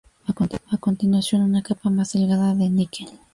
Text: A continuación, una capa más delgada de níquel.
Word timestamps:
A 0.73 0.77
continuación, 0.79 1.43
una 1.43 1.61
capa 1.61 1.91
más 1.91 2.13
delgada 2.13 2.55
de 2.55 2.71
níquel. 2.71 3.07